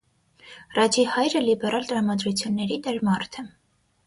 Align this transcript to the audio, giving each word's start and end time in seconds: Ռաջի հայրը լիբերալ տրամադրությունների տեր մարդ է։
Ռաջի 0.77 1.05
հայրը 1.15 1.41
լիբերալ 1.49 1.85
տրամադրությունների 1.93 2.79
տեր 2.89 2.99
մարդ 3.11 3.41
է։ 3.45 3.47